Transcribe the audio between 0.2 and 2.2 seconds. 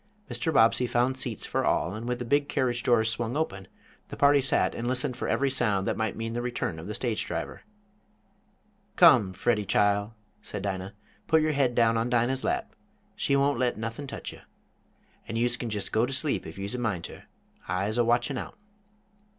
Mr. Bobbsey found seats for all, and with